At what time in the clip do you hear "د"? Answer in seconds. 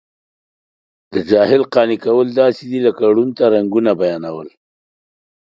1.13-1.15